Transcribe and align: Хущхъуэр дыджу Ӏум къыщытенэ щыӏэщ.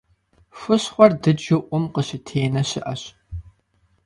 Хущхъуэр 0.57 1.11
дыджу 1.21 1.59
Ӏум 1.67 1.83
къыщытенэ 1.93 2.61
щыӏэщ. 2.69 3.01